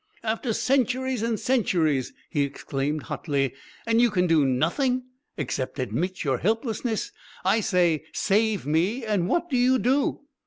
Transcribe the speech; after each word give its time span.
"After 0.23 0.51
centuries 0.51 1.21
and 1.21 1.39
centuries," 1.39 2.11
he 2.31 2.41
exclaimed 2.41 3.03
hotly; 3.03 3.53
"and 3.85 4.01
you 4.01 4.09
can 4.09 4.25
do 4.25 4.43
nothing 4.47 5.03
except 5.37 5.77
admit 5.77 6.23
your 6.23 6.39
helplessness. 6.39 7.11
I 7.45 7.59
say, 7.59 8.05
'save 8.11 8.65
me' 8.65 9.05
and 9.05 9.27
what 9.29 9.47
do 9.47 9.57
you 9.59 9.77
do?" 9.77 10.21